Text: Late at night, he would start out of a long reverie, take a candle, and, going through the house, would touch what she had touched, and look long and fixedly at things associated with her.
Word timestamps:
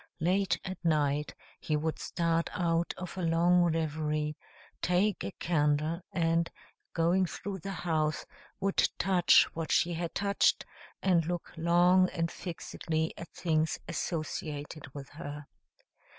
Late 0.19 0.59
at 0.65 0.83
night, 0.83 1.35
he 1.59 1.77
would 1.77 1.99
start 1.99 2.49
out 2.53 2.91
of 2.97 3.19
a 3.19 3.21
long 3.21 3.61
reverie, 3.71 4.35
take 4.81 5.23
a 5.23 5.29
candle, 5.33 6.01
and, 6.11 6.49
going 6.93 7.27
through 7.27 7.59
the 7.59 7.69
house, 7.85 8.25
would 8.59 8.89
touch 8.97 9.43
what 9.53 9.71
she 9.71 9.93
had 9.93 10.15
touched, 10.15 10.65
and 11.03 11.27
look 11.27 11.53
long 11.55 12.09
and 12.09 12.31
fixedly 12.31 13.13
at 13.15 13.29
things 13.29 13.77
associated 13.87 14.91
with 14.95 15.09
her. 15.09 15.45